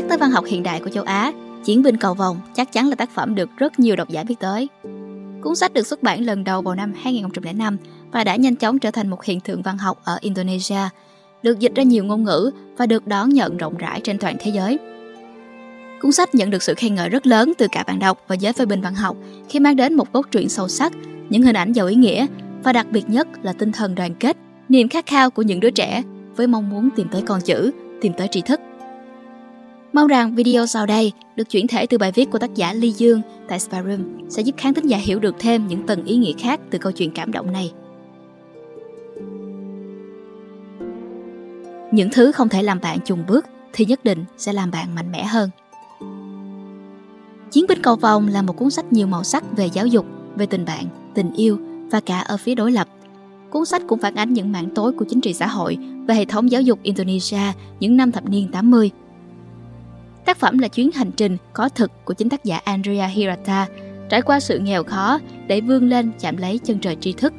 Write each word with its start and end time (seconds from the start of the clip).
Nhắc 0.00 0.08
tới 0.08 0.18
văn 0.18 0.30
học 0.30 0.44
hiện 0.44 0.62
đại 0.62 0.80
của 0.80 0.90
châu 0.90 1.04
Á, 1.04 1.32
Chiến 1.64 1.82
binh 1.82 1.96
cầu 1.96 2.14
vòng 2.14 2.40
chắc 2.54 2.72
chắn 2.72 2.88
là 2.88 2.94
tác 2.94 3.10
phẩm 3.10 3.34
được 3.34 3.50
rất 3.56 3.80
nhiều 3.80 3.96
độc 3.96 4.08
giả 4.08 4.24
biết 4.24 4.34
tới. 4.40 4.68
Cuốn 5.42 5.56
sách 5.56 5.72
được 5.72 5.86
xuất 5.86 6.02
bản 6.02 6.24
lần 6.24 6.44
đầu 6.44 6.62
vào 6.62 6.74
năm 6.74 6.92
2005 7.02 7.76
và 8.12 8.24
đã 8.24 8.36
nhanh 8.36 8.56
chóng 8.56 8.78
trở 8.78 8.90
thành 8.90 9.08
một 9.08 9.24
hiện 9.24 9.40
tượng 9.40 9.62
văn 9.62 9.78
học 9.78 10.00
ở 10.04 10.18
Indonesia, 10.20 10.88
được 11.42 11.58
dịch 11.58 11.74
ra 11.74 11.82
nhiều 11.82 12.04
ngôn 12.04 12.24
ngữ 12.24 12.50
và 12.76 12.86
được 12.86 13.06
đón 13.06 13.28
nhận 13.28 13.56
rộng 13.56 13.76
rãi 13.76 14.00
trên 14.04 14.18
toàn 14.18 14.36
thế 14.40 14.50
giới. 14.50 14.78
Cuốn 16.02 16.12
sách 16.12 16.34
nhận 16.34 16.50
được 16.50 16.62
sự 16.62 16.74
khen 16.74 16.94
ngợi 16.94 17.08
rất 17.08 17.26
lớn 17.26 17.52
từ 17.58 17.66
cả 17.72 17.84
bạn 17.86 17.98
đọc 17.98 18.24
và 18.28 18.34
giới 18.34 18.52
phê 18.52 18.66
bình 18.66 18.80
văn 18.80 18.94
học 18.94 19.16
khi 19.48 19.60
mang 19.60 19.76
đến 19.76 19.94
một 19.94 20.12
cốt 20.12 20.26
truyện 20.30 20.48
sâu 20.48 20.68
sắc, 20.68 20.92
những 21.28 21.42
hình 21.42 21.56
ảnh 21.56 21.72
giàu 21.72 21.86
ý 21.86 21.94
nghĩa 21.94 22.26
và 22.62 22.72
đặc 22.72 22.86
biệt 22.90 23.04
nhất 23.08 23.28
là 23.42 23.52
tinh 23.52 23.72
thần 23.72 23.94
đoàn 23.94 24.14
kết, 24.14 24.36
niềm 24.68 24.88
khát 24.88 25.06
khao 25.06 25.30
của 25.30 25.42
những 25.42 25.60
đứa 25.60 25.70
trẻ 25.70 26.02
với 26.36 26.46
mong 26.46 26.70
muốn 26.70 26.88
tìm 26.96 27.06
tới 27.12 27.22
con 27.22 27.40
chữ, 27.40 27.70
tìm 28.00 28.12
tới 28.12 28.28
tri 28.30 28.40
thức. 28.40 28.60
Mong 29.92 30.06
rằng 30.06 30.34
video 30.34 30.66
sau 30.66 30.86
đây 30.86 31.12
được 31.36 31.50
chuyển 31.50 31.66
thể 31.66 31.86
từ 31.86 31.98
bài 31.98 32.12
viết 32.12 32.30
của 32.30 32.38
tác 32.38 32.54
giả 32.54 32.72
Ly 32.72 32.90
Dương 32.90 33.22
tại 33.48 33.60
Sparum 33.60 34.28
sẽ 34.28 34.42
giúp 34.42 34.54
khán 34.56 34.74
thính 34.74 34.86
giả 34.86 34.98
hiểu 34.98 35.18
được 35.18 35.34
thêm 35.38 35.66
những 35.66 35.86
tầng 35.86 36.04
ý 36.04 36.16
nghĩa 36.16 36.32
khác 36.38 36.60
từ 36.70 36.78
câu 36.78 36.92
chuyện 36.92 37.10
cảm 37.14 37.32
động 37.32 37.52
này. 37.52 37.72
Những 41.92 42.08
thứ 42.12 42.32
không 42.32 42.48
thể 42.48 42.62
làm 42.62 42.80
bạn 42.80 42.98
chùng 43.04 43.24
bước 43.28 43.46
thì 43.72 43.84
nhất 43.84 44.04
định 44.04 44.24
sẽ 44.36 44.52
làm 44.52 44.70
bạn 44.70 44.94
mạnh 44.94 45.12
mẽ 45.12 45.24
hơn. 45.24 45.50
Chiến 47.50 47.64
binh 47.68 47.82
cầu 47.82 47.96
vòng 47.96 48.28
là 48.28 48.42
một 48.42 48.56
cuốn 48.56 48.70
sách 48.70 48.92
nhiều 48.92 49.06
màu 49.06 49.24
sắc 49.24 49.44
về 49.56 49.66
giáo 49.66 49.86
dục, 49.86 50.06
về 50.36 50.46
tình 50.46 50.64
bạn, 50.64 50.84
tình 51.14 51.32
yêu 51.32 51.58
và 51.90 52.00
cả 52.00 52.20
ở 52.20 52.36
phía 52.36 52.54
đối 52.54 52.72
lập. 52.72 52.88
Cuốn 53.50 53.64
sách 53.64 53.82
cũng 53.88 53.98
phản 53.98 54.14
ánh 54.14 54.32
những 54.32 54.52
mảng 54.52 54.74
tối 54.74 54.92
của 54.92 55.04
chính 55.08 55.20
trị 55.20 55.32
xã 55.32 55.46
hội 55.46 55.78
và 56.08 56.14
hệ 56.14 56.24
thống 56.24 56.50
giáo 56.50 56.62
dục 56.62 56.78
Indonesia 56.82 57.52
những 57.80 57.96
năm 57.96 58.12
thập 58.12 58.28
niên 58.28 58.48
80 58.52 58.90
Tác 60.24 60.38
phẩm 60.38 60.58
là 60.58 60.68
chuyến 60.68 60.92
hành 60.92 61.10
trình 61.12 61.36
có 61.52 61.68
thực 61.68 61.90
của 62.04 62.14
chính 62.14 62.28
tác 62.28 62.44
giả 62.44 62.60
Andrea 62.64 63.06
Hirata, 63.06 63.66
trải 64.08 64.22
qua 64.22 64.40
sự 64.40 64.58
nghèo 64.58 64.84
khó 64.84 65.18
để 65.46 65.60
vươn 65.60 65.88
lên 65.88 66.12
chạm 66.20 66.36
lấy 66.36 66.58
chân 66.58 66.78
trời 66.78 66.96
tri 67.00 67.12
thức. 67.12 67.32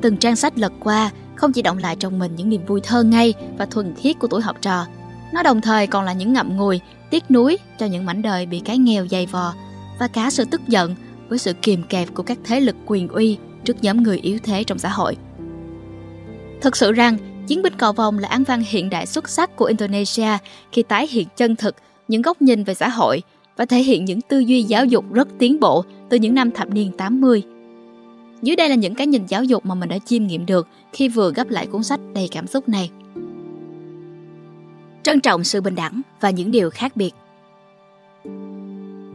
Từng 0.00 0.16
trang 0.16 0.36
sách 0.36 0.58
lật 0.58 0.72
qua 0.80 1.10
không 1.34 1.52
chỉ 1.52 1.62
động 1.62 1.78
lại 1.78 1.96
trong 1.96 2.18
mình 2.18 2.36
những 2.36 2.48
niềm 2.48 2.66
vui 2.66 2.80
thơ 2.80 3.02
ngây 3.02 3.34
và 3.58 3.66
thuần 3.66 3.94
khiết 3.94 4.18
của 4.18 4.28
tuổi 4.28 4.42
học 4.42 4.56
trò, 4.60 4.86
nó 5.34 5.42
đồng 5.42 5.60
thời 5.60 5.86
còn 5.86 6.04
là 6.04 6.12
những 6.12 6.32
ngậm 6.32 6.56
ngùi, 6.56 6.80
tiếc 7.10 7.30
nuối 7.30 7.58
cho 7.78 7.86
những 7.86 8.06
mảnh 8.06 8.22
đời 8.22 8.46
bị 8.46 8.60
cái 8.60 8.78
nghèo 8.78 9.06
dày 9.06 9.26
vò 9.26 9.54
và 9.98 10.08
cả 10.08 10.30
sự 10.30 10.44
tức 10.44 10.60
giận 10.68 10.94
với 11.28 11.38
sự 11.38 11.52
kiềm 11.52 11.82
kẹp 11.82 12.14
của 12.14 12.22
các 12.22 12.38
thế 12.44 12.60
lực 12.60 12.76
quyền 12.86 13.08
uy 13.08 13.38
trước 13.64 13.82
nhóm 13.82 14.02
người 14.02 14.18
yếu 14.18 14.38
thế 14.42 14.64
trong 14.64 14.78
xã 14.78 14.88
hội. 14.88 15.16
Thực 16.60 16.76
sự 16.76 16.92
rằng, 16.92 17.18
Chiến 17.48 17.62
binh 17.62 17.72
cầu 17.78 17.92
vòng 17.92 18.18
là 18.18 18.28
án 18.28 18.44
văn 18.44 18.62
hiện 18.66 18.90
đại 18.90 19.06
xuất 19.06 19.28
sắc 19.28 19.56
của 19.56 19.64
Indonesia 19.64 20.38
khi 20.72 20.82
tái 20.82 21.08
hiện 21.10 21.28
chân 21.36 21.56
thực 21.56 21.74
những 22.08 22.22
góc 22.22 22.42
nhìn 22.42 22.64
về 22.64 22.74
xã 22.74 22.88
hội 22.88 23.22
và 23.56 23.64
thể 23.64 23.78
hiện 23.78 24.04
những 24.04 24.20
tư 24.20 24.38
duy 24.38 24.62
giáo 24.62 24.84
dục 24.84 25.12
rất 25.12 25.28
tiến 25.38 25.60
bộ 25.60 25.84
từ 26.08 26.16
những 26.16 26.34
năm 26.34 26.50
thập 26.50 26.70
niên 26.70 26.92
80. 26.92 27.42
Dưới 28.42 28.56
đây 28.56 28.68
là 28.68 28.74
những 28.74 28.94
cái 28.94 29.06
nhìn 29.06 29.26
giáo 29.26 29.44
dục 29.44 29.66
mà 29.66 29.74
mình 29.74 29.88
đã 29.88 29.98
chiêm 30.06 30.26
nghiệm 30.26 30.46
được 30.46 30.68
khi 30.92 31.08
vừa 31.08 31.32
gấp 31.32 31.50
lại 31.50 31.66
cuốn 31.66 31.82
sách 31.82 32.00
đầy 32.14 32.28
cảm 32.32 32.46
xúc 32.46 32.68
này. 32.68 32.90
Trân 35.02 35.20
trọng 35.20 35.44
sự 35.44 35.60
bình 35.60 35.74
đẳng 35.74 36.00
và 36.20 36.30
những 36.30 36.50
điều 36.50 36.70
khác 36.70 36.96
biệt. 36.96 37.10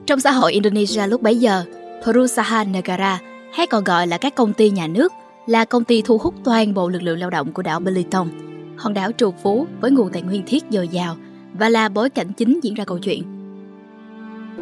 Trong 0.06 0.20
xã 0.20 0.32
hội 0.32 0.54
Indonesia 0.54 1.08
lúc 1.08 1.22
bấy 1.22 1.38
giờ, 1.38 1.64
Perusahaan 2.06 2.72
Negara 2.72 3.20
hay 3.54 3.68
còn 3.68 3.84
gọi 3.84 4.08
là 4.08 4.18
các 4.18 4.36
công 4.36 4.54
ty 4.54 4.70
nhà 4.70 4.88
nước 4.88 5.14
là 5.46 5.66
công 5.66 5.84
ty 5.84 6.02
thu 6.02 6.18
hút 6.18 6.34
toàn 6.44 6.74
bộ 6.74 6.90
lực 6.90 7.02
lượng 7.02 7.20
lao 7.20 7.30
động 7.30 7.52
của 7.52 7.62
đảo 7.62 7.80
Belitung, 7.80 8.30
hòn 8.78 8.94
đảo 8.94 9.12
trù 9.18 9.32
phú 9.44 9.68
với 9.82 9.92
nguồn 9.92 10.10
tài 10.10 10.22
nguyên 10.22 10.44
thiết 10.46 10.64
dồi 10.70 10.88
dào 10.88 11.18
và 11.54 11.70
là 11.70 11.90
bối 11.90 12.10
cảnh 12.10 12.34
chính 12.38 12.60
diễn 12.64 12.74
ra 12.74 12.86
câu 12.86 13.00
chuyện. 13.00 13.24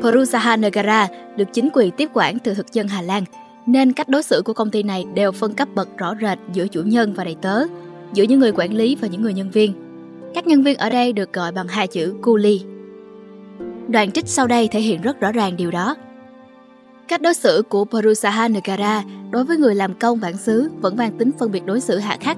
Perusaha 0.02 0.56
Negara 0.56 1.08
được 1.38 1.48
chính 1.54 1.70
quyền 1.74 1.92
tiếp 1.92 2.10
quản 2.14 2.40
từ 2.40 2.54
thực 2.54 2.74
dân 2.74 2.88
Hà 2.88 3.02
Lan, 3.02 3.24
nên 3.66 3.94
cách 3.94 4.10
đối 4.10 4.24
xử 4.24 4.42
của 4.46 4.54
công 4.54 4.70
ty 4.70 4.84
này 4.84 5.06
đều 5.14 5.32
phân 5.32 5.54
cấp 5.54 5.68
bậc 5.76 5.98
rõ 5.98 6.16
rệt 6.22 6.38
giữa 6.54 6.68
chủ 6.68 6.82
nhân 6.82 7.14
và 7.14 7.24
đầy 7.24 7.36
tớ, 7.42 7.64
giữa 8.14 8.24
những 8.24 8.40
người 8.40 8.52
quản 8.52 8.74
lý 8.74 8.96
và 8.96 9.08
những 9.08 9.22
người 9.22 9.34
nhân 9.34 9.52
viên. 9.52 9.74
Các 10.34 10.48
nhân 10.48 10.64
viên 10.64 10.78
ở 10.78 10.90
đây 10.90 11.14
được 11.14 11.34
gọi 11.34 11.52
bằng 11.52 11.68
hai 11.68 11.88
chữ 11.88 12.14
"Kuli". 12.22 12.62
Đoạn 13.88 14.12
trích 14.12 14.28
sau 14.28 14.48
đây 14.48 14.68
thể 14.68 14.80
hiện 14.80 15.02
rất 15.02 15.20
rõ 15.20 15.32
ràng 15.32 15.58
điều 15.58 15.72
đó. 15.72 15.96
Cách 17.12 17.22
đối 17.22 17.34
xử 17.34 17.64
của 17.70 17.86
Purusaha 17.86 18.48
Nagara 18.48 19.04
đối 19.32 19.44
với 19.44 19.58
người 19.58 19.76
làm 19.76 19.94
công 19.94 20.20
bản 20.20 20.38
xứ 20.38 20.72
vẫn 20.82 20.98
mang 20.98 21.18
tính 21.18 21.32
phân 21.40 21.52
biệt 21.52 21.66
đối 21.66 21.82
xử 21.82 21.98
hạ 21.98 22.18
khắc. 22.20 22.38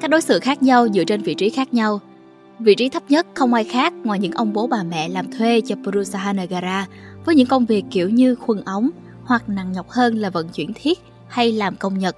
Các 0.00 0.10
đối 0.10 0.20
xử 0.20 0.38
khác 0.40 0.62
nhau 0.62 0.88
dựa 0.88 1.04
trên 1.04 1.22
vị 1.22 1.34
trí 1.34 1.50
khác 1.50 1.74
nhau. 1.74 2.00
Vị 2.58 2.74
trí 2.74 2.88
thấp 2.88 3.02
nhất 3.08 3.26
không 3.34 3.54
ai 3.54 3.64
khác 3.64 3.92
ngoài 4.04 4.18
những 4.18 4.32
ông 4.32 4.52
bố 4.52 4.66
bà 4.66 4.82
mẹ 4.82 5.08
làm 5.08 5.32
thuê 5.32 5.60
cho 5.60 5.74
Purusaha 5.84 6.32
Nagara 6.32 6.86
với 7.24 7.34
những 7.34 7.46
công 7.46 7.66
việc 7.66 7.84
kiểu 7.90 8.08
như 8.08 8.34
khuân 8.34 8.62
ống 8.64 8.90
hoặc 9.24 9.48
nặng 9.48 9.72
nhọc 9.72 9.90
hơn 9.90 10.16
là 10.16 10.30
vận 10.30 10.48
chuyển 10.48 10.72
thiết 10.74 10.98
hay 11.28 11.52
làm 11.52 11.76
công 11.76 11.98
nhật. 11.98 12.16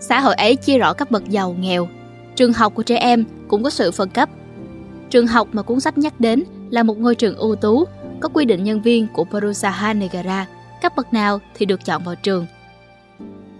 Xã 0.00 0.20
hội 0.20 0.34
ấy 0.34 0.56
chia 0.56 0.78
rõ 0.78 0.92
các 0.92 1.10
bậc 1.10 1.28
giàu 1.28 1.56
nghèo. 1.60 1.88
Trường 2.36 2.52
học 2.52 2.74
của 2.74 2.82
trẻ 2.82 2.96
em 2.96 3.24
cũng 3.48 3.62
có 3.62 3.70
sự 3.70 3.90
phân 3.90 4.08
cấp. 4.08 4.28
Trường 5.10 5.26
học 5.26 5.48
mà 5.52 5.62
cuốn 5.62 5.80
sách 5.80 5.98
nhắc 5.98 6.20
đến 6.20 6.44
là 6.70 6.82
một 6.82 6.98
ngôi 6.98 7.14
trường 7.14 7.36
ưu 7.36 7.54
tú 7.54 7.84
có 8.22 8.28
quy 8.28 8.44
định 8.44 8.64
nhân 8.64 8.82
viên 8.82 9.06
của 9.12 9.24
Perusaha 9.24 9.92
Negara 9.92 10.46
cấp 10.82 10.92
bậc 10.96 11.12
nào 11.12 11.40
thì 11.54 11.66
được 11.66 11.84
chọn 11.84 12.04
vào 12.04 12.14
trường. 12.14 12.46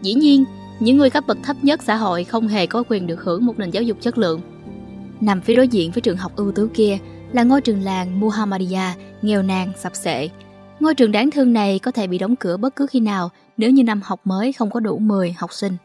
Dĩ 0.03 0.15
nhiên, 0.15 0.45
những 0.81 0.97
người 0.97 1.11
cấp 1.11 1.25
bậc 1.27 1.39
thấp 1.43 1.57
nhất 1.63 1.83
xã 1.83 1.97
hội 1.97 2.25
không 2.25 2.49
hề 2.49 2.67
có 2.67 2.83
quyền 2.89 3.07
được 3.07 3.23
hưởng 3.23 3.47
một 3.47 3.59
nền 3.59 3.71
giáo 3.71 3.83
dục 3.83 3.97
chất 4.01 4.19
lượng. 4.19 4.41
Nằm 5.21 5.41
phía 5.41 5.57
đối 5.57 5.69
diện 5.69 5.91
với 5.91 6.01
trường 6.01 6.17
học 6.17 6.33
ưu 6.37 6.53
tú 6.53 6.67
kia 6.75 6.99
là 7.33 7.43
ngôi 7.43 7.61
trường 7.61 7.83
làng 7.83 8.21
Muhammadiyah 8.21 8.97
nghèo 9.23 9.43
nàn, 9.43 9.73
sập 9.79 9.97
sệ. 9.97 10.29
Ngôi 10.81 10.95
trường 10.95 11.13
đáng 11.13 11.31
thương 11.31 11.53
này 11.53 11.79
có 11.79 11.91
thể 11.91 12.07
bị 12.07 12.19
đóng 12.19 12.37
cửa 12.37 12.57
bất 12.57 12.77
cứ 12.77 12.87
khi 12.87 13.01
nào 13.01 13.31
nếu 13.57 13.71
như 13.71 13.85
năm 13.85 14.01
học 14.05 14.21
mới 14.25 14.53
không 14.53 14.71
có 14.71 14.81
đủ 14.81 14.99
10 14.99 15.33
học 15.33 15.53
sinh. 15.53 15.77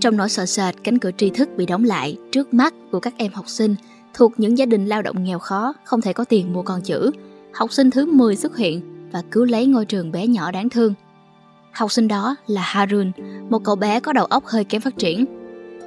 Trong 0.00 0.16
nỗi 0.16 0.28
sợ 0.28 0.46
sệt 0.46 0.74
cánh 0.84 0.98
cửa 0.98 1.10
tri 1.16 1.30
thức 1.30 1.48
bị 1.56 1.66
đóng 1.66 1.84
lại 1.84 2.16
trước 2.32 2.54
mắt 2.54 2.74
của 2.92 3.00
các 3.00 3.14
em 3.16 3.32
học 3.32 3.48
sinh 3.48 3.74
thuộc 4.14 4.32
những 4.36 4.58
gia 4.58 4.66
đình 4.66 4.86
lao 4.86 5.02
động 5.02 5.24
nghèo 5.24 5.38
khó, 5.38 5.74
không 5.84 6.00
thể 6.00 6.12
có 6.12 6.24
tiền 6.24 6.52
mua 6.52 6.62
con 6.62 6.80
chữ. 6.82 7.10
Học 7.54 7.72
sinh 7.72 7.90
thứ 7.90 8.06
10 8.06 8.36
xuất 8.36 8.56
hiện 8.56 9.08
và 9.12 9.22
cứu 9.30 9.44
lấy 9.44 9.66
ngôi 9.66 9.84
trường 9.84 10.12
bé 10.12 10.26
nhỏ 10.26 10.50
đáng 10.50 10.68
thương. 10.68 10.94
Học 11.72 11.92
sinh 11.92 12.08
đó 12.08 12.36
là 12.46 12.62
Harun, 12.62 13.12
một 13.50 13.64
cậu 13.64 13.76
bé 13.76 14.00
có 14.00 14.12
đầu 14.12 14.24
óc 14.24 14.46
hơi 14.46 14.64
kém 14.64 14.80
phát 14.80 14.98
triển. 14.98 15.24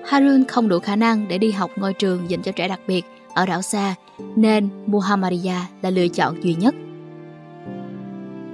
Harun 0.06 0.46
không 0.46 0.70
đủ 0.70 0.80
khả 0.80 0.96
năng 0.96 1.28
để 1.28 1.38
đi 1.38 1.52
học 1.52 1.72
ngôi 1.76 1.94
trường 1.94 2.30
dành 2.30 2.42
cho 2.42 2.52
trẻ 2.52 2.68
đặc 2.68 2.80
biệt 2.88 3.06
ở 3.34 3.46
đảo 3.46 3.62
xa, 3.62 3.96
nên 4.36 4.70
Muhammadiyah 4.86 5.62
là 5.82 5.90
lựa 5.90 6.08
chọn 6.08 6.44
duy 6.44 6.56
nhất. 6.56 6.76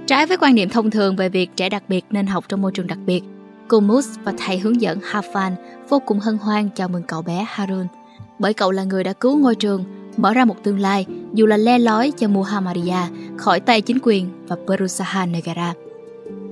Trái 0.06 0.26
với 0.26 0.36
quan 0.36 0.54
niệm 0.54 0.68
thông 0.68 0.90
thường 0.90 1.16
về 1.16 1.28
việc 1.28 1.50
trẻ 1.56 1.68
đặc 1.68 1.82
biệt 1.88 2.04
nên 2.10 2.26
học 2.26 2.44
trong 2.48 2.62
môi 2.62 2.72
trường 2.72 2.86
đặc 2.86 2.98
biệt, 3.06 3.22
cô 3.68 3.80
Mus 3.80 4.08
và 4.24 4.32
thầy 4.38 4.58
hướng 4.58 4.80
dẫn 4.80 4.98
Hafan 4.98 5.52
vô 5.88 6.02
cùng 6.06 6.18
hân 6.18 6.38
hoan 6.38 6.68
chào 6.74 6.88
mừng 6.88 7.02
cậu 7.02 7.22
bé 7.22 7.46
Harun– 7.48 7.86
bởi 8.42 8.54
cậu 8.54 8.70
là 8.70 8.84
người 8.84 9.04
đã 9.04 9.12
cứu 9.12 9.38
ngôi 9.38 9.54
trường, 9.54 9.84
mở 10.16 10.34
ra 10.34 10.44
một 10.44 10.56
tương 10.62 10.78
lai 10.78 11.06
dù 11.32 11.46
là 11.46 11.56
le 11.56 11.78
lói 11.78 12.12
cho 12.16 12.28
Muhammadiyah 12.28 13.10
khỏi 13.36 13.60
tay 13.60 13.80
chính 13.80 13.98
quyền 14.02 14.28
và 14.48 14.56
Perusaha 14.68 15.26
Negara. 15.26 15.74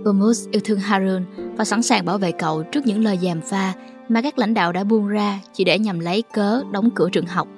Umus 0.04 0.48
yêu 0.50 0.60
thương 0.64 0.78
Harun 0.78 1.24
và 1.56 1.64
sẵn 1.64 1.82
sàng 1.82 2.04
bảo 2.04 2.18
vệ 2.18 2.32
cậu 2.32 2.62
trước 2.62 2.86
những 2.86 3.04
lời 3.04 3.18
giàm 3.22 3.40
pha 3.40 3.72
mà 4.08 4.22
các 4.22 4.38
lãnh 4.38 4.54
đạo 4.54 4.72
đã 4.72 4.84
buông 4.84 5.08
ra 5.08 5.40
chỉ 5.52 5.64
để 5.64 5.78
nhằm 5.78 6.00
lấy 6.00 6.22
cớ 6.22 6.62
đóng 6.72 6.90
cửa 6.94 7.08
trường 7.12 7.26
học. 7.26 7.48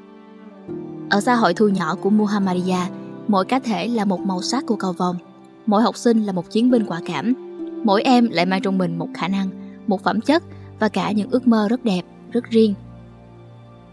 Ở 1.10 1.20
xã 1.20 1.34
hội 1.34 1.54
thu 1.54 1.68
nhỏ 1.68 1.94
của 1.94 2.10
Muhammadiyah, 2.10 2.90
mỗi 3.28 3.44
cá 3.44 3.58
thể 3.58 3.88
là 3.88 4.04
một 4.04 4.20
màu 4.20 4.42
sắc 4.42 4.66
của 4.66 4.76
cầu 4.76 4.92
vòng, 4.92 5.16
mỗi 5.66 5.82
học 5.82 5.96
sinh 5.96 6.22
là 6.22 6.32
một 6.32 6.50
chiến 6.50 6.70
binh 6.70 6.86
quả 6.86 7.00
cảm, 7.06 7.34
mỗi 7.84 8.02
em 8.02 8.28
lại 8.30 8.46
mang 8.46 8.62
trong 8.62 8.78
mình 8.78 8.98
một 8.98 9.08
khả 9.14 9.28
năng, 9.28 9.48
một 9.86 10.02
phẩm 10.02 10.20
chất 10.20 10.42
và 10.78 10.88
cả 10.88 11.12
những 11.12 11.30
ước 11.30 11.46
mơ 11.46 11.68
rất 11.68 11.84
đẹp, 11.84 12.02
rất 12.32 12.50
riêng 12.50 12.74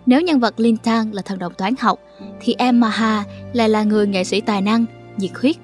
nếu 0.09 0.21
nhân 0.21 0.39
vật 0.39 0.59
Lin 0.59 0.77
Tang 0.77 1.13
là 1.13 1.21
thần 1.21 1.39
đồng 1.39 1.53
toán 1.53 1.73
học, 1.79 2.00
thì 2.41 2.56
em 2.57 2.79
Maha 2.79 3.23
lại 3.53 3.69
là 3.69 3.83
người 3.83 4.07
nghệ 4.07 4.23
sĩ 4.23 4.41
tài 4.41 4.61
năng, 4.61 4.85
nhiệt 5.17 5.31
huyết. 5.41 5.56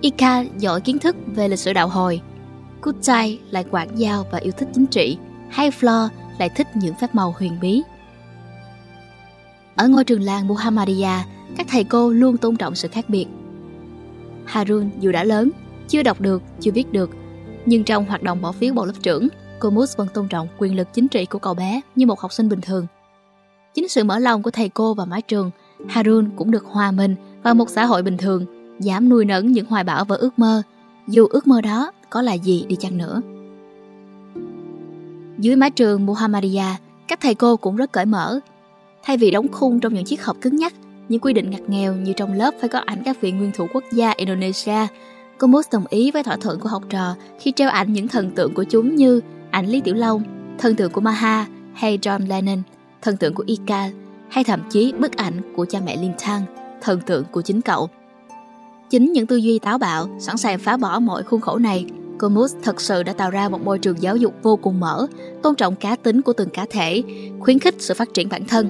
Ika 0.00 0.44
giỏi 0.58 0.80
kiến 0.80 0.98
thức 0.98 1.16
về 1.26 1.48
lịch 1.48 1.58
sử 1.58 1.72
đạo 1.72 1.88
hồi. 1.88 2.20
Kutai 2.82 3.38
lại 3.50 3.64
quảng 3.70 3.98
giao 3.98 4.26
và 4.32 4.38
yêu 4.38 4.52
thích 4.52 4.68
chính 4.74 4.86
trị, 4.86 5.18
hay 5.48 5.70
Flo 5.70 6.08
lại 6.38 6.48
thích 6.48 6.66
những 6.74 6.94
phép 7.00 7.14
màu 7.14 7.34
huyền 7.38 7.58
bí. 7.60 7.82
Ở 9.76 9.88
ngôi 9.88 10.04
trường 10.04 10.22
làng 10.22 10.48
Muhammadiyah, 10.48 11.26
các 11.56 11.66
thầy 11.70 11.84
cô 11.84 12.10
luôn 12.10 12.36
tôn 12.36 12.56
trọng 12.56 12.74
sự 12.74 12.88
khác 12.88 13.08
biệt. 13.08 13.26
Harun 14.44 14.90
dù 15.00 15.12
đã 15.12 15.24
lớn, 15.24 15.50
chưa 15.88 16.02
đọc 16.02 16.20
được, 16.20 16.42
chưa 16.60 16.70
viết 16.70 16.92
được, 16.92 17.10
nhưng 17.66 17.84
trong 17.84 18.04
hoạt 18.04 18.22
động 18.22 18.42
bỏ 18.42 18.52
phiếu 18.52 18.74
bầu 18.74 18.86
lớp 18.86 18.94
trưởng, 19.02 19.28
cô 19.58 19.70
Moose 19.70 19.94
vẫn 19.96 20.08
tôn 20.14 20.28
trọng 20.28 20.48
quyền 20.58 20.76
lực 20.76 20.88
chính 20.92 21.08
trị 21.08 21.26
của 21.26 21.38
cậu 21.38 21.54
bé 21.54 21.80
như 21.94 22.06
một 22.06 22.20
học 22.20 22.32
sinh 22.32 22.48
bình 22.48 22.60
thường. 22.60 22.86
Chính 23.74 23.88
sự 23.88 24.04
mở 24.04 24.18
lòng 24.18 24.42
của 24.42 24.50
thầy 24.50 24.68
cô 24.68 24.94
và 24.94 25.04
mái 25.04 25.22
trường, 25.22 25.50
Harun 25.88 26.30
cũng 26.36 26.50
được 26.50 26.64
hòa 26.64 26.90
mình 26.90 27.14
vào 27.42 27.54
một 27.54 27.70
xã 27.70 27.84
hội 27.84 28.02
bình 28.02 28.16
thường, 28.16 28.44
dám 28.80 29.08
nuôi 29.08 29.24
nấng 29.24 29.52
những 29.52 29.66
hoài 29.66 29.84
bão 29.84 30.04
và 30.04 30.16
ước 30.16 30.38
mơ, 30.38 30.62
dù 31.08 31.26
ước 31.26 31.46
mơ 31.46 31.60
đó 31.60 31.92
có 32.10 32.22
là 32.22 32.32
gì 32.32 32.64
đi 32.68 32.76
chăng 32.76 32.98
nữa. 32.98 33.20
Dưới 35.38 35.56
mái 35.56 35.70
trường 35.70 36.06
Muhammadiyah, 36.06 36.80
các 37.08 37.20
thầy 37.20 37.34
cô 37.34 37.56
cũng 37.56 37.76
rất 37.76 37.92
cởi 37.92 38.06
mở. 38.06 38.40
Thay 39.02 39.16
vì 39.16 39.30
đóng 39.30 39.48
khung 39.52 39.80
trong 39.80 39.94
những 39.94 40.04
chiếc 40.04 40.24
hộp 40.24 40.36
cứng 40.40 40.56
nhắc, 40.56 40.74
những 41.08 41.20
quy 41.20 41.32
định 41.32 41.50
ngặt 41.50 41.60
nghèo 41.68 41.94
như 41.94 42.12
trong 42.12 42.32
lớp 42.32 42.54
phải 42.60 42.68
có 42.68 42.78
ảnh 42.78 43.02
các 43.04 43.20
vị 43.20 43.32
nguyên 43.32 43.52
thủ 43.52 43.66
quốc 43.72 43.84
gia 43.92 44.10
Indonesia. 44.10 44.86
cô 45.38 45.46
Mus 45.46 45.66
đồng 45.72 45.84
ý 45.88 46.10
với 46.10 46.22
thỏa 46.22 46.36
thuận 46.36 46.60
của 46.60 46.68
học 46.68 46.82
trò 46.88 47.14
khi 47.40 47.52
treo 47.56 47.70
ảnh 47.70 47.92
những 47.92 48.08
thần 48.08 48.30
tượng 48.30 48.54
của 48.54 48.64
chúng 48.64 48.96
như 48.96 49.20
ảnh 49.50 49.66
Lý 49.66 49.80
Tiểu 49.80 49.94
Long, 49.94 50.22
thần 50.58 50.76
tượng 50.76 50.92
của 50.92 51.00
Maha 51.00 51.46
hay 51.74 51.98
John 51.98 52.28
Lennon, 52.28 52.62
thần 53.02 53.16
tượng 53.16 53.34
của 53.34 53.44
Ika 53.46 53.90
hay 54.28 54.44
thậm 54.44 54.60
chí 54.70 54.92
bức 54.92 55.16
ảnh 55.16 55.54
của 55.56 55.66
cha 55.68 55.80
mẹ 55.84 55.96
Linh 55.96 56.12
Thang, 56.18 56.42
thần 56.80 57.00
tượng 57.00 57.24
của 57.30 57.42
chính 57.42 57.60
cậu. 57.60 57.88
Chính 58.90 59.12
những 59.12 59.26
tư 59.26 59.36
duy 59.36 59.58
táo 59.58 59.78
bạo, 59.78 60.08
sẵn 60.18 60.36
sàng 60.36 60.58
phá 60.58 60.76
bỏ 60.76 61.00
mọi 61.00 61.22
khuôn 61.22 61.40
khổ 61.40 61.58
này, 61.58 61.86
Comus 62.18 62.54
thật 62.62 62.80
sự 62.80 63.02
đã 63.02 63.12
tạo 63.12 63.30
ra 63.30 63.48
một 63.48 63.64
môi 63.64 63.78
trường 63.78 64.02
giáo 64.02 64.16
dục 64.16 64.34
vô 64.42 64.56
cùng 64.56 64.80
mở, 64.80 65.06
tôn 65.42 65.54
trọng 65.54 65.76
cá 65.76 65.96
tính 65.96 66.22
của 66.22 66.32
từng 66.32 66.48
cá 66.48 66.66
thể, 66.70 67.02
khuyến 67.40 67.58
khích 67.58 67.74
sự 67.78 67.94
phát 67.94 68.14
triển 68.14 68.28
bản 68.28 68.44
thân. 68.44 68.68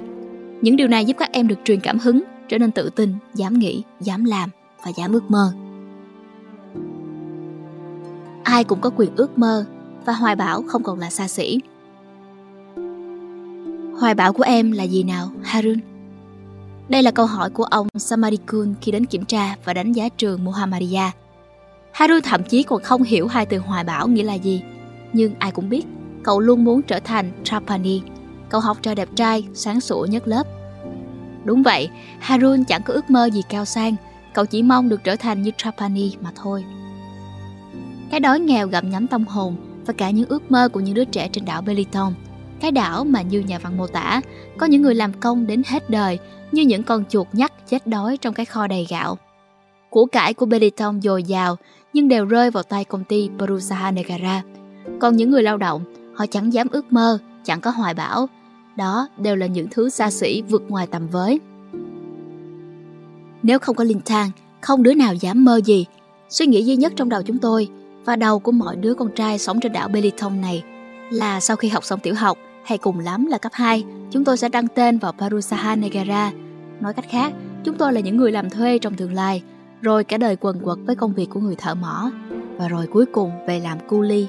Những 0.62 0.77
điều 0.77 0.88
này 0.88 1.05
giúp 1.05 1.15
các 1.19 1.32
em 1.32 1.49
được 1.49 1.59
truyền 1.65 1.81
cảm 1.81 1.99
hứng, 1.99 2.23
trở 2.49 2.59
nên 2.59 2.73
tự 2.73 2.91
tin, 2.91 3.15
dám 3.35 3.59
nghĩ, 3.59 3.82
dám 4.00 4.25
làm 4.25 4.50
và 4.85 4.91
dám 4.97 5.12
ước 5.12 5.31
mơ. 5.31 5.53
Ai 8.43 8.65
cũng 8.65 8.81
có 8.81 8.91
quyền 8.97 9.17
ước 9.17 9.38
mơ 9.38 9.65
và 10.05 10.12
hoài 10.12 10.37
bão 10.37 10.62
không 10.62 10.82
còn 10.82 10.99
là 10.99 11.11
xa 11.11 11.29
xỉ. 11.29 11.61
Hoài 14.00 14.14
bão 14.14 14.32
của 14.32 14.43
em 14.43 14.73
là 14.73 14.85
gì 14.85 15.02
nào, 15.02 15.31
Harun? 15.43 15.79
Đây 16.88 17.02
là 17.02 17.11
câu 17.11 17.26
hỏi 17.26 17.50
của 17.50 17.64
ông 17.64 17.88
Samadikun 17.99 18.75
khi 18.81 18.93
đến 18.93 19.06
kiểm 19.06 19.25
tra 19.25 19.56
và 19.64 19.75
đánh 19.75 19.93
giá 19.93 20.08
trường 20.08 20.44
Muhammadiyah. 20.44 21.17
Harun 21.93 22.20
thậm 22.23 22.43
chí 22.43 22.62
còn 22.62 22.82
không 22.82 23.02
hiểu 23.02 23.29
hai 23.29 23.47
từ 23.47 23.58
hoài 23.58 23.85
bão 23.85 24.08
nghĩa 24.08 24.23
là 24.23 24.35
gì. 24.35 24.62
Nhưng 25.12 25.35
ai 25.38 25.50
cũng 25.50 25.69
biết, 25.69 25.87
cậu 26.23 26.41
luôn 26.41 26.64
muốn 26.64 26.82
trở 26.82 27.00
thành 27.00 27.32
Trapani, 27.44 28.02
cậu 28.49 28.61
học 28.61 28.79
trò 28.82 28.94
đẹp 28.94 29.08
trai, 29.17 29.44
sáng 29.55 29.81
sủa 29.81 30.06
nhất 30.06 30.29
lớp. 30.29 30.46
Đúng 31.44 31.62
vậy, 31.62 31.88
Harun 32.19 32.64
chẳng 32.64 32.82
có 32.82 32.94
ước 32.94 33.11
mơ 33.11 33.26
gì 33.26 33.43
cao 33.49 33.64
sang, 33.64 33.96
cậu 34.35 34.46
chỉ 34.46 34.62
mong 34.62 34.88
được 34.88 35.05
trở 35.05 35.17
thành 35.17 35.43
như 35.43 35.50
Trapani 35.56 36.12
mà 36.20 36.31
thôi. 36.35 36.64
Cái 38.11 38.20
đói 38.20 38.41
nghèo 38.41 38.69
gặm 38.69 38.91
nhắm 38.91 39.06
tâm 39.06 39.25
hồn 39.25 39.56
và 39.87 39.93
cả 39.93 40.11
những 40.11 40.29
ước 40.29 40.50
mơ 40.50 40.69
của 40.69 40.81
những 40.81 40.94
đứa 40.94 41.05
trẻ 41.05 41.29
trên 41.32 41.44
đảo 41.44 41.62
Beliton. 41.62 42.14
Cái 42.61 42.71
đảo 42.71 43.05
mà 43.05 43.23
như 43.23 43.41
nhà 43.41 43.59
văn 43.59 43.77
mô 43.77 43.87
tả, 43.87 44.21
có 44.59 44.67
những 44.67 44.83
người 44.83 44.95
làm 44.95 45.12
công 45.12 45.47
đến 45.47 45.62
hết 45.67 45.91
đời 45.91 46.19
như 46.53 46.62
những 46.62 46.83
con 46.83 47.05
chuột 47.09 47.27
nhắt 47.33 47.53
chết 47.69 47.87
đói 47.87 48.17
trong 48.17 48.35
cái 48.35 48.47
kho 48.47 48.67
đầy 48.67 48.87
gạo. 48.91 49.19
Của 49.91 50.07
cải 50.07 50.35
của 50.35 50.47
Beliton 50.47 51.01
dồi 51.03 51.23
dào 51.23 51.57
nhưng 51.93 52.09
đều 52.09 52.25
rơi 52.25 52.51
vào 52.51 52.62
tay 52.62 52.85
công 52.85 53.05
ty 53.05 53.31
Perusaha 53.39 53.91
Negara. 53.91 54.43
Còn 55.01 55.17
những 55.17 55.31
người 55.31 55.43
lao 55.43 55.57
động, 55.57 55.85
họ 56.15 56.27
chẳng 56.27 56.53
dám 56.53 56.69
ước 56.71 56.93
mơ, 56.93 57.19
chẳng 57.45 57.61
có 57.61 57.71
hoài 57.71 57.95
bão. 57.95 58.29
Đó 58.77 59.09
đều 59.19 59.37
là 59.37 59.47
những 59.47 59.69
thứ 59.71 59.91
xa 59.91 60.11
xỉ 60.11 60.43
vượt 60.43 60.63
ngoài 60.69 60.87
tầm 60.87 61.09
với. 61.09 61.41
Nếu 63.43 63.59
không 63.59 63.77
có 63.77 63.85
linh 63.85 64.01
thang, 64.05 64.31
không 64.61 64.83
đứa 64.83 64.95
nào 64.95 65.15
dám 65.15 65.45
mơ 65.45 65.61
gì. 65.65 65.87
Suy 66.29 66.47
nghĩ 66.47 66.65
duy 66.65 66.77
nhất 66.77 66.93
trong 66.97 67.09
đầu 67.09 67.23
chúng 67.23 67.39
tôi 67.39 67.69
và 68.05 68.17
đầu 68.17 68.39
của 68.39 68.53
mọi 68.53 68.77
đứa 68.77 68.95
con 68.95 69.11
trai 69.17 69.39
sống 69.39 69.61
trên 69.61 69.73
đảo 69.73 69.89
Beliton 69.89 70.41
này 70.41 70.63
là 71.11 71.41
sau 71.41 71.56
khi 71.56 71.69
học 71.69 71.85
xong 71.85 72.01
tiểu 72.01 72.15
học 72.15 72.39
hay 72.65 72.79
cùng 72.79 72.99
lắm 72.99 73.27
là 73.27 73.39
cấp 73.39 73.53
2, 73.55 73.85
chúng 74.11 74.25
tôi 74.25 74.37
sẽ 74.37 74.49
đăng 74.49 74.69
tên 74.69 74.99
vào 74.99 75.12
Parusaha 75.12 75.77
Negara. 75.77 76.33
Nói 76.81 76.95
cách 76.95 77.05
khác, 77.09 77.33
chúng 77.65 77.77
tôi 77.77 77.93
là 77.93 78.01
những 78.01 78.17
người 78.17 78.33
làm 78.33 78.51
thuê 78.51 78.79
trong 78.79 78.95
tương 78.95 79.15
lai, 79.15 79.43
rồi 79.83 80.05
cả 80.05 80.19
đời 80.19 80.37
quần 80.37 80.61
quật 80.61 80.79
với 80.87 80.97
công 80.97 81.12
việc 81.12 81.27
của 81.31 81.41
người 81.41 81.57
thợ 81.57 81.75
mỏ, 81.75 82.11
và 82.57 82.69
rồi 82.69 82.87
cuối 82.87 83.07
cùng 83.07 83.31
về 83.47 83.61
làm 83.61 83.79
cu 83.89 84.01
ly. 84.01 84.27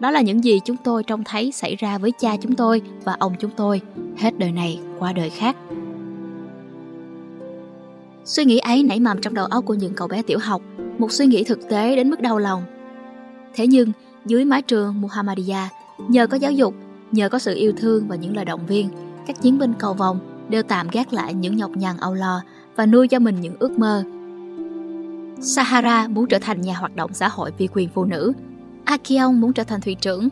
Đó 0.00 0.10
là 0.10 0.20
những 0.20 0.44
gì 0.44 0.60
chúng 0.64 0.76
tôi 0.76 1.02
trông 1.02 1.24
thấy 1.24 1.52
xảy 1.52 1.76
ra 1.76 1.98
với 1.98 2.12
cha 2.18 2.36
chúng 2.36 2.54
tôi 2.54 2.82
và 3.04 3.16
ông 3.18 3.34
chúng 3.38 3.50
tôi, 3.56 3.80
hết 4.16 4.38
đời 4.38 4.52
này 4.52 4.80
qua 4.98 5.12
đời 5.12 5.30
khác. 5.30 5.56
Suy 8.24 8.44
nghĩ 8.44 8.58
ấy 8.58 8.82
nảy 8.82 9.00
mầm 9.00 9.20
trong 9.20 9.34
đầu 9.34 9.46
óc 9.46 9.64
của 9.66 9.74
những 9.74 9.94
cậu 9.94 10.08
bé 10.08 10.22
tiểu 10.22 10.38
học, 10.42 10.62
một 10.98 11.12
suy 11.12 11.26
nghĩ 11.26 11.44
thực 11.44 11.68
tế 11.68 11.96
đến 11.96 12.10
mức 12.10 12.20
đau 12.20 12.38
lòng. 12.38 12.62
Thế 13.54 13.66
nhưng, 13.66 13.92
dưới 14.26 14.44
mái 14.44 14.62
trường 14.62 15.00
Muhammadiyah, 15.00 15.72
nhờ 16.08 16.26
có 16.26 16.36
giáo 16.36 16.52
dục, 16.52 16.74
nhờ 17.14 17.28
có 17.28 17.38
sự 17.38 17.54
yêu 17.54 17.72
thương 17.76 18.08
và 18.08 18.16
những 18.16 18.36
lời 18.36 18.44
động 18.44 18.66
viên, 18.66 18.88
các 19.26 19.42
chiến 19.42 19.58
binh 19.58 19.72
cầu 19.78 19.94
vòng 19.94 20.46
đều 20.48 20.62
tạm 20.62 20.88
gác 20.88 21.12
lại 21.12 21.34
những 21.34 21.56
nhọc 21.56 21.70
nhằn 21.70 21.96
âu 21.96 22.14
lo 22.14 22.42
và 22.76 22.86
nuôi 22.86 23.08
cho 23.08 23.18
mình 23.18 23.40
những 23.40 23.56
ước 23.58 23.78
mơ. 23.78 24.04
Sahara 25.40 26.08
muốn 26.08 26.26
trở 26.26 26.38
thành 26.38 26.60
nhà 26.60 26.74
hoạt 26.74 26.96
động 26.96 27.14
xã 27.14 27.28
hội 27.28 27.52
vì 27.58 27.68
quyền 27.72 27.88
phụ 27.88 28.04
nữ, 28.04 28.32
Akion 28.84 29.40
muốn 29.40 29.52
trở 29.52 29.64
thành 29.64 29.80
thủy 29.80 29.96
trưởng, 30.00 30.28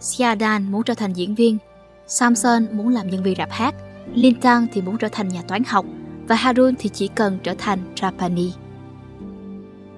Siadan 0.00 0.72
muốn 0.72 0.82
trở 0.82 0.94
thành 0.94 1.12
diễn 1.12 1.34
viên, 1.34 1.58
Samson 2.06 2.66
muốn 2.72 2.88
làm 2.88 3.10
nhân 3.10 3.22
viên 3.22 3.34
rap 3.38 3.50
hát, 3.50 3.74
Lintang 4.14 4.66
thì 4.72 4.82
muốn 4.82 4.98
trở 4.98 5.08
thành 5.12 5.28
nhà 5.28 5.42
toán 5.48 5.62
học 5.64 5.86
và 6.28 6.34
Harun 6.34 6.74
thì 6.78 6.88
chỉ 6.88 7.08
cần 7.08 7.38
trở 7.42 7.54
thành 7.58 7.78
Trapani. 7.94 8.52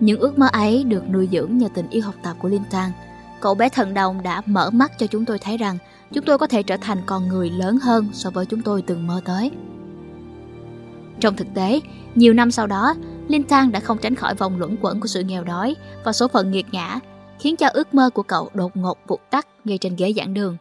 Những 0.00 0.20
ước 0.20 0.38
mơ 0.38 0.48
ấy 0.52 0.84
được 0.84 1.10
nuôi 1.10 1.28
dưỡng 1.32 1.58
nhờ 1.58 1.68
tình 1.74 1.88
yêu 1.90 2.02
học 2.02 2.14
tập 2.22 2.36
của 2.42 2.48
Lintang. 2.48 2.90
Cậu 3.40 3.54
bé 3.54 3.68
thần 3.68 3.94
đồng 3.94 4.22
đã 4.22 4.42
mở 4.46 4.70
mắt 4.70 4.92
cho 4.98 5.06
chúng 5.06 5.24
tôi 5.24 5.38
thấy 5.38 5.56
rằng 5.56 5.78
chúng 6.12 6.24
tôi 6.24 6.38
có 6.38 6.46
thể 6.46 6.62
trở 6.62 6.76
thành 6.76 6.98
con 7.06 7.28
người 7.28 7.50
lớn 7.50 7.78
hơn 7.82 8.08
so 8.12 8.30
với 8.30 8.46
chúng 8.46 8.62
tôi 8.62 8.82
từng 8.82 9.06
mơ 9.06 9.20
tới. 9.24 9.50
Trong 11.20 11.36
thực 11.36 11.46
tế, 11.54 11.80
nhiều 12.14 12.32
năm 12.32 12.50
sau 12.50 12.66
đó, 12.66 12.94
Linh 13.28 13.48
Thang 13.48 13.72
đã 13.72 13.80
không 13.80 13.98
tránh 13.98 14.14
khỏi 14.14 14.34
vòng 14.34 14.58
luẩn 14.58 14.76
quẩn 14.80 15.00
của 15.00 15.06
sự 15.06 15.22
nghèo 15.22 15.44
đói 15.44 15.76
và 16.04 16.12
số 16.12 16.28
phận 16.28 16.50
nghiệt 16.50 16.66
ngã, 16.72 17.00
khiến 17.38 17.56
cho 17.56 17.68
ước 17.72 17.94
mơ 17.94 18.10
của 18.10 18.22
cậu 18.22 18.50
đột 18.54 18.76
ngột 18.76 18.98
vụt 19.06 19.20
tắt 19.30 19.46
ngay 19.64 19.78
trên 19.78 19.96
ghế 19.96 20.12
giảng 20.16 20.34
đường. 20.34 20.56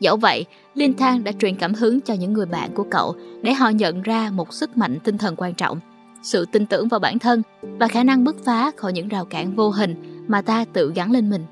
Dẫu 0.00 0.16
vậy, 0.16 0.44
Linh 0.74 0.94
Thang 0.94 1.24
đã 1.24 1.32
truyền 1.32 1.56
cảm 1.56 1.74
hứng 1.74 2.00
cho 2.00 2.14
những 2.14 2.32
người 2.32 2.46
bạn 2.46 2.74
của 2.74 2.86
cậu 2.90 3.16
để 3.42 3.52
họ 3.52 3.68
nhận 3.68 4.02
ra 4.02 4.30
một 4.30 4.54
sức 4.54 4.76
mạnh 4.76 4.98
tinh 5.04 5.18
thần 5.18 5.34
quan 5.36 5.54
trọng, 5.54 5.80
sự 6.22 6.46
tin 6.52 6.66
tưởng 6.66 6.88
vào 6.88 7.00
bản 7.00 7.18
thân 7.18 7.42
và 7.78 7.88
khả 7.88 8.04
năng 8.04 8.24
bứt 8.24 8.36
phá 8.44 8.70
khỏi 8.76 8.92
những 8.92 9.08
rào 9.08 9.24
cản 9.24 9.56
vô 9.56 9.70
hình 9.70 10.24
mà 10.28 10.42
ta 10.42 10.64
tự 10.72 10.92
gắn 10.94 11.10
lên 11.10 11.30
mình. 11.30 11.44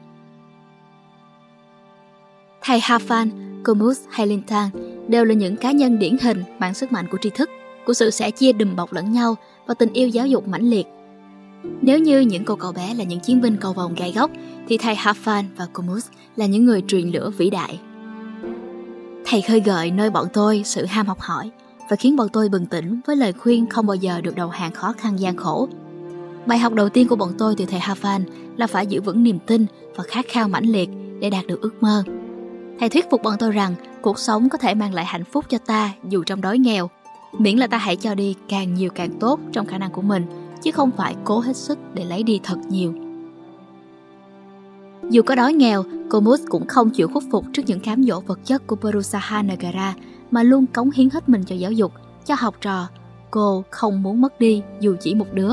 Thầy 2.67 2.79
Hafan, 2.79 3.29
Comus 3.65 4.01
hay 4.11 4.27
Linh 4.27 4.43
đều 5.09 5.25
là 5.25 5.35
những 5.35 5.57
cá 5.57 5.73
nhân 5.73 5.99
điển 5.99 6.17
hình 6.23 6.43
mang 6.59 6.75
sức 6.75 6.93
mạnh 6.93 7.07
của 7.11 7.19
tri 7.21 7.31
thức, 7.31 7.51
của 7.87 7.95
sự 7.95 8.11
sẻ 8.11 8.31
chia 8.31 8.53
đùm 8.53 8.77
bọc 8.77 8.93
lẫn 8.93 9.13
nhau 9.13 9.37
và 9.67 9.75
tình 9.75 9.93
yêu 9.93 10.09
giáo 10.09 10.27
dục 10.27 10.49
mãnh 10.49 10.71
liệt. 10.71 10.87
Nếu 11.83 11.99
như 11.99 12.21
những 12.21 12.45
cô 12.45 12.57
cậu 12.57 12.73
bé 12.73 12.95
là 12.95 13.05
những 13.05 13.21
chiến 13.21 13.41
binh 13.41 13.57
cầu 13.57 13.73
vòng 13.73 13.95
gai 13.95 14.13
góc, 14.13 14.31
thì 14.69 14.79
thầy 14.79 14.95
Hafan 14.95 15.45
và 15.57 15.67
Comus 15.73 16.07
là 16.37 16.47
những 16.47 16.65
người 16.65 16.83
truyền 16.89 17.09
lửa 17.09 17.31
vĩ 17.39 17.51
đại. 17.51 17.81
Thầy 19.25 19.43
khơi 19.43 19.61
gợi 19.61 19.91
nơi 19.91 20.11
bọn 20.11 20.27
tôi 20.33 20.63
sự 20.65 20.85
ham 20.85 21.07
học 21.07 21.21
hỏi 21.21 21.51
và 21.91 21.97
khiến 21.97 22.17
bọn 22.17 22.29
tôi 22.33 22.49
bừng 22.49 22.67
tỉnh 22.67 23.01
với 23.07 23.17
lời 23.17 23.33
khuyên 23.33 23.67
không 23.67 23.87
bao 23.87 23.95
giờ 23.95 24.21
được 24.21 24.35
đầu 24.35 24.49
hàng 24.49 24.73
khó 24.73 24.93
khăn 24.99 25.21
gian 25.21 25.37
khổ. 25.37 25.69
Bài 26.47 26.59
học 26.59 26.73
đầu 26.73 26.89
tiên 26.89 27.09
của 27.09 27.17
bọn 27.17 27.33
tôi 27.39 27.55
từ 27.59 27.65
thầy 27.65 27.81
Hafan 27.81 28.21
là 28.57 28.67
phải 28.67 28.87
giữ 28.87 29.01
vững 29.01 29.23
niềm 29.23 29.39
tin 29.47 29.67
và 29.97 30.05
khát 30.05 30.25
khao 30.29 30.49
mãnh 30.49 30.67
liệt 30.67 30.89
để 31.21 31.31
đạt 31.31 31.47
được 31.47 31.61
ước 31.61 31.83
mơ. 31.83 32.05
Thầy 32.81 32.89
thuyết 32.89 33.11
phục 33.11 33.23
bọn 33.23 33.35
tôi 33.39 33.53
rằng 33.53 33.75
cuộc 34.03 34.19
sống 34.19 34.49
có 34.49 34.59
thể 34.59 34.75
mang 34.75 34.95
lại 34.95 35.05
hạnh 35.05 35.25
phúc 35.25 35.45
cho 35.49 35.59
ta 35.59 35.93
dù 36.09 36.25
trong 36.25 36.41
đói 36.41 36.59
nghèo, 36.59 36.91
miễn 37.39 37.57
là 37.57 37.67
ta 37.67 37.79
hãy 37.79 37.97
cho 37.97 38.15
đi 38.15 38.35
càng 38.49 38.75
nhiều 38.75 38.91
càng 38.95 39.19
tốt 39.21 39.41
trong 39.53 39.67
khả 39.67 39.79
năng 39.79 39.91
của 39.91 40.03
mình, 40.03 40.25
chứ 40.63 40.71
không 40.73 40.91
phải 40.91 41.17
cố 41.25 41.39
hết 41.39 41.57
sức 41.57 41.79
để 41.95 42.05
lấy 42.05 42.23
đi 42.23 42.41
thật 42.43 42.57
nhiều. 42.69 42.95
Dù 45.11 45.23
có 45.23 45.35
đói 45.35 45.53
nghèo, 45.53 45.85
cô 46.11 46.21
Mus 46.21 46.41
cũng 46.49 46.67
không 46.67 46.91
chịu 46.91 47.09
khuất 47.09 47.25
phục 47.31 47.45
trước 47.53 47.63
những 47.67 47.81
cám 47.81 48.03
dỗ 48.03 48.21
vật 48.21 48.41
chất 48.45 48.67
của 48.67 48.77
Perusaha 48.77 49.43
Nagara 49.43 49.95
mà 50.31 50.43
luôn 50.43 50.67
cống 50.67 50.91
hiến 50.91 51.11
hết 51.11 51.29
mình 51.29 51.45
cho 51.45 51.55
giáo 51.55 51.73
dục, 51.73 51.93
cho 52.27 52.35
học 52.39 52.55
trò. 52.61 52.89
Cô 53.31 53.65
không 53.71 54.03
muốn 54.03 54.21
mất 54.21 54.41
đi 54.41 54.63
dù 54.81 54.97
chỉ 55.01 55.15
một 55.15 55.27
đứa. 55.33 55.53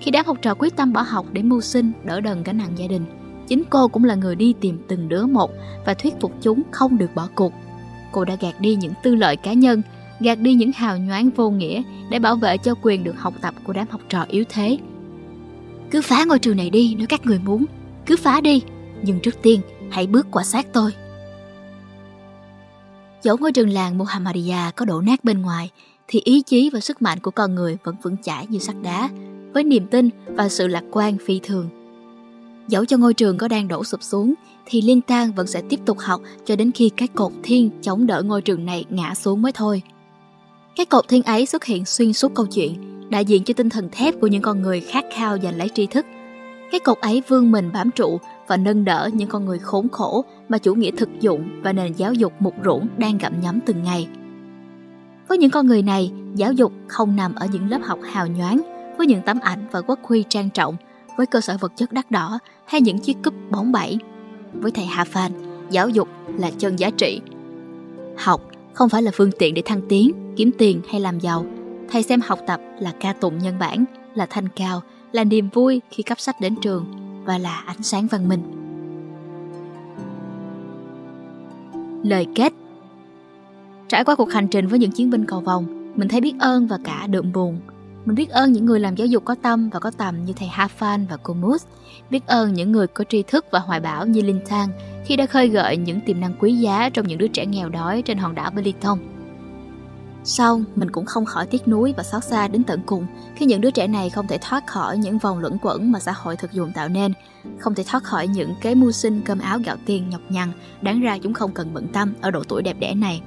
Khi 0.00 0.10
đám 0.10 0.26
học 0.26 0.36
trò 0.42 0.54
quyết 0.54 0.76
tâm 0.76 0.92
bỏ 0.92 1.00
học 1.00 1.26
để 1.32 1.42
mưu 1.42 1.60
sinh, 1.60 1.92
đỡ 2.04 2.20
đần 2.20 2.42
gánh 2.42 2.58
nặng 2.58 2.72
gia 2.76 2.86
đình, 2.86 3.04
chính 3.48 3.62
cô 3.70 3.88
cũng 3.88 4.04
là 4.04 4.14
người 4.14 4.36
đi 4.36 4.54
tìm 4.60 4.78
từng 4.88 5.08
đứa 5.08 5.26
một 5.26 5.50
và 5.86 5.94
thuyết 5.94 6.14
phục 6.20 6.32
chúng 6.42 6.62
không 6.70 6.98
được 6.98 7.14
bỏ 7.14 7.28
cuộc. 7.34 7.52
Cô 8.12 8.24
đã 8.24 8.36
gạt 8.40 8.60
đi 8.60 8.74
những 8.74 8.92
tư 9.02 9.14
lợi 9.14 9.36
cá 9.36 9.52
nhân, 9.52 9.82
gạt 10.20 10.38
đi 10.38 10.54
những 10.54 10.72
hào 10.72 10.98
nhoáng 10.98 11.30
vô 11.30 11.50
nghĩa 11.50 11.82
để 12.10 12.18
bảo 12.18 12.36
vệ 12.36 12.56
cho 12.58 12.74
quyền 12.82 13.04
được 13.04 13.18
học 13.18 13.34
tập 13.40 13.54
của 13.64 13.72
đám 13.72 13.86
học 13.90 14.00
trò 14.08 14.26
yếu 14.28 14.44
thế. 14.48 14.78
Cứ 15.90 16.02
phá 16.02 16.24
ngôi 16.24 16.38
trường 16.38 16.56
này 16.56 16.70
đi 16.70 16.94
nếu 16.98 17.06
các 17.06 17.26
người 17.26 17.38
muốn, 17.38 17.64
cứ 18.06 18.16
phá 18.16 18.40
đi, 18.40 18.62
nhưng 19.02 19.20
trước 19.20 19.34
tiên 19.42 19.60
hãy 19.90 20.06
bước 20.06 20.26
qua 20.30 20.44
xác 20.44 20.72
tôi. 20.72 20.92
Dẫu 23.22 23.36
ngôi 23.40 23.52
trường 23.52 23.70
làng 23.70 23.98
Muhammadiyah 23.98 24.76
có 24.76 24.84
đổ 24.84 25.00
nát 25.00 25.24
bên 25.24 25.42
ngoài, 25.42 25.70
thì 26.08 26.20
ý 26.24 26.42
chí 26.42 26.70
và 26.72 26.80
sức 26.80 27.02
mạnh 27.02 27.18
của 27.20 27.30
con 27.30 27.54
người 27.54 27.76
vẫn 27.84 27.94
vững 28.02 28.16
chãi 28.22 28.46
như 28.46 28.58
sắt 28.58 28.76
đá, 28.82 29.08
với 29.54 29.64
niềm 29.64 29.86
tin 29.86 30.10
và 30.26 30.48
sự 30.48 30.66
lạc 30.66 30.84
quan 30.90 31.16
phi 31.26 31.40
thường. 31.42 31.77
Dẫu 32.68 32.84
cho 32.84 32.96
ngôi 32.96 33.14
trường 33.14 33.38
có 33.38 33.48
đang 33.48 33.68
đổ 33.68 33.84
sụp 33.84 34.02
xuống, 34.02 34.34
thì 34.66 34.82
Linh 34.82 35.00
Tang 35.00 35.32
vẫn 35.32 35.46
sẽ 35.46 35.62
tiếp 35.68 35.80
tục 35.84 35.98
học 35.98 36.20
cho 36.44 36.56
đến 36.56 36.72
khi 36.72 36.90
cái 36.96 37.08
cột 37.08 37.32
thiên 37.42 37.70
chống 37.82 38.06
đỡ 38.06 38.22
ngôi 38.22 38.42
trường 38.42 38.64
này 38.64 38.84
ngã 38.90 39.14
xuống 39.14 39.42
mới 39.42 39.52
thôi. 39.52 39.82
Cái 40.76 40.86
cột 40.86 41.08
thiên 41.08 41.22
ấy 41.22 41.46
xuất 41.46 41.64
hiện 41.64 41.84
xuyên 41.84 42.12
suốt 42.12 42.34
câu 42.34 42.46
chuyện, 42.46 42.74
đại 43.10 43.24
diện 43.24 43.44
cho 43.44 43.54
tinh 43.54 43.70
thần 43.70 43.88
thép 43.92 44.14
của 44.20 44.26
những 44.26 44.42
con 44.42 44.62
người 44.62 44.80
khát 44.80 45.04
khao 45.12 45.38
giành 45.38 45.56
lấy 45.56 45.68
tri 45.74 45.86
thức. 45.86 46.06
Cái 46.70 46.80
cột 46.80 46.98
ấy 46.98 47.22
vươn 47.28 47.52
mình 47.52 47.70
bám 47.72 47.90
trụ 47.90 48.18
và 48.46 48.56
nâng 48.56 48.84
đỡ 48.84 49.10
những 49.12 49.28
con 49.28 49.44
người 49.44 49.58
khốn 49.58 49.88
khổ 49.88 50.24
mà 50.48 50.58
chủ 50.58 50.74
nghĩa 50.74 50.90
thực 50.90 51.08
dụng 51.20 51.48
và 51.62 51.72
nền 51.72 51.92
giáo 51.92 52.12
dục 52.12 52.32
mục 52.38 52.54
rũng 52.62 52.88
đang 52.98 53.18
gặm 53.18 53.40
nhấm 53.40 53.60
từng 53.66 53.82
ngày. 53.82 54.08
Với 55.28 55.38
những 55.38 55.50
con 55.50 55.66
người 55.66 55.82
này, 55.82 56.12
giáo 56.34 56.52
dục 56.52 56.72
không 56.88 57.16
nằm 57.16 57.34
ở 57.34 57.46
những 57.52 57.70
lớp 57.70 57.80
học 57.82 57.98
hào 58.02 58.26
nhoáng, 58.26 58.60
với 58.98 59.06
những 59.06 59.22
tấm 59.26 59.38
ảnh 59.40 59.66
và 59.70 59.80
quốc 59.80 59.98
huy 60.02 60.24
trang 60.28 60.50
trọng, 60.50 60.76
với 61.18 61.26
cơ 61.26 61.40
sở 61.40 61.56
vật 61.60 61.72
chất 61.76 61.92
đắt 61.92 62.10
đỏ 62.10 62.38
hay 62.64 62.80
những 62.80 62.98
chiếc 62.98 63.16
cúp 63.24 63.34
bóng 63.50 63.72
bẩy. 63.72 63.98
Với 64.52 64.70
thầy 64.70 64.84
Hà 64.84 65.04
Phan, 65.04 65.32
giáo 65.70 65.88
dục 65.88 66.08
là 66.38 66.50
chân 66.58 66.76
giá 66.76 66.90
trị. 66.90 67.20
Học 68.16 68.40
không 68.72 68.88
phải 68.88 69.02
là 69.02 69.10
phương 69.14 69.30
tiện 69.38 69.54
để 69.54 69.62
thăng 69.64 69.80
tiến, 69.88 70.12
kiếm 70.36 70.50
tiền 70.58 70.80
hay 70.90 71.00
làm 71.00 71.20
giàu. 71.20 71.46
Thầy 71.90 72.02
xem 72.02 72.20
học 72.20 72.38
tập 72.46 72.60
là 72.80 72.92
ca 73.00 73.12
tụng 73.12 73.38
nhân 73.38 73.58
bản, 73.58 73.84
là 74.14 74.26
thanh 74.30 74.48
cao, 74.48 74.82
là 75.12 75.24
niềm 75.24 75.48
vui 75.54 75.80
khi 75.90 76.02
cấp 76.02 76.20
sách 76.20 76.36
đến 76.40 76.56
trường 76.62 76.86
và 77.24 77.38
là 77.38 77.62
ánh 77.66 77.82
sáng 77.82 78.06
văn 78.06 78.28
minh. 78.28 78.42
Lời 82.04 82.26
kết 82.34 82.52
Trải 83.88 84.04
qua 84.04 84.14
cuộc 84.14 84.32
hành 84.32 84.48
trình 84.48 84.66
với 84.66 84.78
những 84.78 84.90
chiến 84.90 85.10
binh 85.10 85.24
cầu 85.24 85.40
vòng, 85.40 85.92
mình 85.94 86.08
thấy 86.08 86.20
biết 86.20 86.34
ơn 86.38 86.66
và 86.66 86.78
cả 86.84 87.06
đượm 87.06 87.32
buồn. 87.32 87.60
Mình 88.04 88.14
biết 88.14 88.30
ơn 88.30 88.52
những 88.52 88.66
người 88.66 88.80
làm 88.80 88.96
giáo 88.96 89.06
dục 89.06 89.24
có 89.24 89.34
tâm 89.42 89.70
và 89.70 89.80
có 89.80 89.90
tầm 89.90 90.24
như 90.24 90.32
thầy 90.32 90.48
Hafan 90.48 91.06
và 91.10 91.16
cô 91.22 91.34
Moose. 91.34 91.68
Biết 92.10 92.26
ơn 92.26 92.54
những 92.54 92.72
người 92.72 92.86
có 92.86 93.04
tri 93.08 93.22
thức 93.22 93.46
và 93.50 93.58
hoài 93.58 93.80
bão 93.80 94.06
như 94.06 94.22
Linh 94.22 94.40
Thang 94.46 94.68
khi 95.04 95.16
đã 95.16 95.26
khơi 95.26 95.48
gợi 95.48 95.76
những 95.76 96.00
tiềm 96.00 96.20
năng 96.20 96.34
quý 96.38 96.52
giá 96.52 96.88
trong 96.88 97.06
những 97.06 97.18
đứa 97.18 97.28
trẻ 97.28 97.46
nghèo 97.46 97.68
đói 97.68 98.02
trên 98.02 98.18
hòn 98.18 98.34
đảo 98.34 98.50
Belitung. 98.50 98.98
Sau, 100.24 100.60
mình 100.74 100.90
cũng 100.90 101.06
không 101.06 101.24
khỏi 101.24 101.46
tiếc 101.46 101.68
nuối 101.68 101.94
và 101.96 102.02
xót 102.02 102.24
xa 102.24 102.48
đến 102.48 102.64
tận 102.64 102.80
cùng 102.86 103.06
khi 103.36 103.46
những 103.46 103.60
đứa 103.60 103.70
trẻ 103.70 103.86
này 103.86 104.10
không 104.10 104.26
thể 104.26 104.38
thoát 104.40 104.66
khỏi 104.66 104.98
những 104.98 105.18
vòng 105.18 105.38
luẩn 105.38 105.58
quẩn 105.62 105.92
mà 105.92 106.00
xã 106.00 106.12
hội 106.12 106.36
thực 106.36 106.52
dụng 106.52 106.72
tạo 106.74 106.88
nên, 106.88 107.12
không 107.58 107.74
thể 107.74 107.84
thoát 107.86 108.04
khỏi 108.04 108.26
những 108.28 108.54
kế 108.60 108.74
mưu 108.74 108.92
sinh 108.92 109.22
cơm 109.24 109.38
áo 109.38 109.58
gạo 109.64 109.76
tiền 109.86 110.10
nhọc 110.10 110.20
nhằn, 110.28 110.48
đáng 110.82 111.00
ra 111.00 111.18
chúng 111.22 111.34
không 111.34 111.52
cần 111.52 111.74
bận 111.74 111.86
tâm 111.92 112.14
ở 112.20 112.30
độ 112.30 112.42
tuổi 112.48 112.62
đẹp 112.62 112.76
đẽ 112.80 112.94
này. 112.94 113.22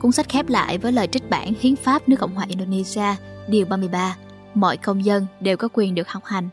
Cuốn 0.00 0.12
sách 0.12 0.28
khép 0.28 0.48
lại 0.48 0.78
với 0.78 0.92
lời 0.92 1.06
trích 1.06 1.30
bản 1.30 1.52
Hiến 1.60 1.76
pháp 1.76 2.08
nước 2.08 2.16
Cộng 2.18 2.34
hòa 2.34 2.46
Indonesia, 2.48 3.16
điều 3.48 3.66
33, 3.66 4.16
mọi 4.54 4.76
công 4.76 5.04
dân 5.04 5.26
đều 5.40 5.56
có 5.56 5.68
quyền 5.72 5.94
được 5.94 6.08
học 6.08 6.24
hành. 6.24 6.48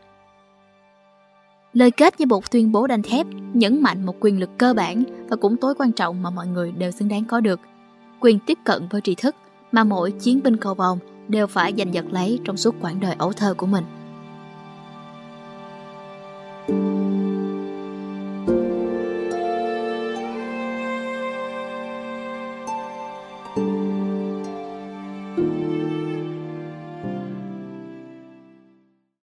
Lời 1.72 1.90
kết 1.90 2.20
như 2.20 2.26
một 2.26 2.50
tuyên 2.50 2.72
bố 2.72 2.86
đanh 2.86 3.02
thép, 3.02 3.26
nhấn 3.54 3.82
mạnh 3.82 4.06
một 4.06 4.16
quyền 4.20 4.40
lực 4.40 4.50
cơ 4.58 4.74
bản 4.74 5.04
và 5.28 5.36
cũng 5.36 5.56
tối 5.56 5.74
quan 5.78 5.92
trọng 5.92 6.22
mà 6.22 6.30
mọi 6.30 6.46
người 6.46 6.72
đều 6.72 6.90
xứng 6.90 7.08
đáng 7.08 7.24
có 7.24 7.40
được. 7.40 7.60
Quyền 8.20 8.38
tiếp 8.38 8.58
cận 8.64 8.88
với 8.90 9.00
tri 9.00 9.14
thức 9.14 9.36
mà 9.72 9.84
mỗi 9.84 10.10
chiến 10.10 10.40
binh 10.44 10.56
cầu 10.56 10.74
vòng 10.74 10.98
đều 11.28 11.46
phải 11.46 11.74
giành 11.78 11.94
giật 11.94 12.04
lấy 12.10 12.40
trong 12.44 12.56
suốt 12.56 12.74
quãng 12.80 13.00
đời 13.00 13.14
ấu 13.18 13.32
thơ 13.32 13.54
của 13.54 13.66
mình. 13.66 13.84